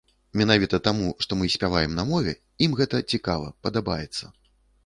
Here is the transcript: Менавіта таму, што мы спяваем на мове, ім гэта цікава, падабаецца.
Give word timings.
Менавіта 0.39 0.79
таму, 0.87 1.09
што 1.25 1.37
мы 1.41 1.51
спяваем 1.57 1.93
на 1.99 2.07
мове, 2.13 2.33
ім 2.69 2.75
гэта 2.81 3.05
цікава, 3.15 3.55
падабаецца. 3.69 4.23